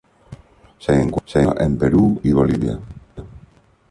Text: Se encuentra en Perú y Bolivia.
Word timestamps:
Se 0.79 0.99
encuentra 0.99 1.63
en 1.63 1.77
Perú 1.77 2.19
y 2.23 2.31
Bolivia. 2.31 2.79